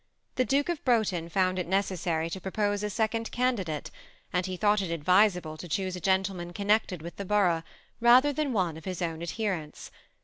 [0.33, 3.91] The Duke of Broughton found it necessary to propose a second candidate,
[4.33, 7.61] and he thought it advisable to choose a gentleman connected with the borough,
[7.99, 9.91] rather than one of his own adherents.